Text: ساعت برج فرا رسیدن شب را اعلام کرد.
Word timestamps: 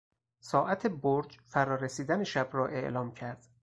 ساعت 0.39 0.87
برج 0.87 1.39
فرا 1.47 1.75
رسیدن 1.75 2.23
شب 2.23 2.49
را 2.51 2.67
اعلام 2.67 3.11
کرد. 3.13 3.45